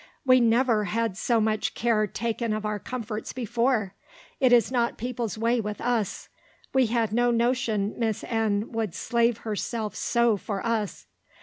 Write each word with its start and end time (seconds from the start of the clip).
"We 0.25 0.39
never 0.39 0.85
had 0.85 1.15
so 1.15 1.39
much 1.39 1.75
care 1.75 2.07
taken 2.07 2.53
of 2.53 2.65
our 2.65 2.79
comforts 2.79 3.33
before; 3.33 3.93
it 4.39 4.51
is 4.51 4.71
not 4.71 4.97
people's 4.97 5.37
way 5.37 5.61
with 5.61 5.79
us; 5.79 6.27
we 6.73 6.87
had 6.87 7.13
no 7.13 7.29
notion 7.29 7.93
Miss 7.99 8.23
N. 8.23 8.71
would 8.71 8.95
slave 8.95 9.37
herself 9.45 9.95
so 9.95 10.37
for 10.37 10.65
us." 10.65 11.05